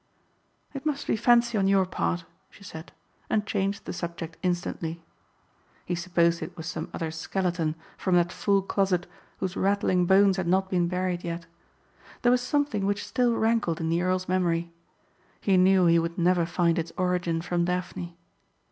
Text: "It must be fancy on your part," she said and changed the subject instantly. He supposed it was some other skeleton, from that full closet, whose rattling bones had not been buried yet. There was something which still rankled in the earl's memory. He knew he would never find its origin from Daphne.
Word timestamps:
"It 0.73 0.83
must 0.83 1.05
be 1.05 1.15
fancy 1.15 1.59
on 1.59 1.67
your 1.67 1.85
part," 1.85 2.25
she 2.49 2.63
said 2.63 2.91
and 3.29 3.45
changed 3.45 3.85
the 3.85 3.93
subject 3.93 4.35
instantly. 4.41 5.03
He 5.85 5.93
supposed 5.93 6.41
it 6.41 6.57
was 6.57 6.65
some 6.65 6.89
other 6.91 7.11
skeleton, 7.11 7.75
from 7.99 8.15
that 8.15 8.31
full 8.31 8.63
closet, 8.63 9.05
whose 9.37 9.55
rattling 9.55 10.07
bones 10.07 10.37
had 10.37 10.47
not 10.47 10.71
been 10.71 10.87
buried 10.87 11.23
yet. 11.23 11.45
There 12.23 12.31
was 12.31 12.41
something 12.41 12.87
which 12.87 13.05
still 13.05 13.35
rankled 13.35 13.79
in 13.79 13.89
the 13.89 14.01
earl's 14.01 14.27
memory. 14.27 14.73
He 15.39 15.55
knew 15.55 15.85
he 15.85 15.99
would 15.99 16.17
never 16.17 16.47
find 16.47 16.79
its 16.79 16.91
origin 16.97 17.39
from 17.39 17.65
Daphne. 17.65 18.17